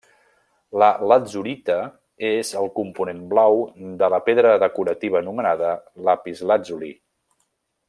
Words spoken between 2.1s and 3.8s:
és el component blau